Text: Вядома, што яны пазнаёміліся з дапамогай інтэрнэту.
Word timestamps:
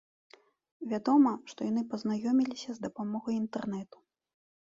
Вядома, 0.93 1.33
што 1.53 1.67
яны 1.71 1.83
пазнаёміліся 1.91 2.71
з 2.79 2.87
дапамогай 2.87 3.37
інтэрнэту. 3.43 3.97